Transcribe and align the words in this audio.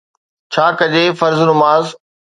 ڇا 0.51 0.65
ڪجي 0.79 1.05
فرض 1.19 1.39
نماز 1.49 1.85